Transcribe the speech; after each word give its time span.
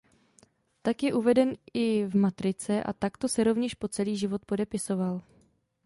Tak 0.81 1.03
je 1.03 1.13
uveden 1.13 1.55
i 1.73 2.03
v 2.05 2.15
matrice 2.15 2.83
a 2.83 2.93
takto 2.93 3.27
se 3.27 3.43
rovněž 3.43 3.73
po 3.73 3.87
celý 3.87 4.17
život 4.17 4.45
podepisoval. 4.45 5.21